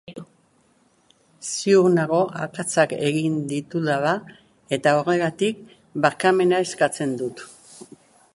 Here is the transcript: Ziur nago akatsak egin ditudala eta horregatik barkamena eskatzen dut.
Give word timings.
Ziur 1.49 1.89
nago 1.97 2.21
akatsak 2.45 2.95
egin 3.11 3.37
ditudala 3.53 4.15
eta 4.79 4.95
horregatik 5.03 5.63
barkamena 6.07 6.65
eskatzen 6.71 7.17
dut. 7.23 7.47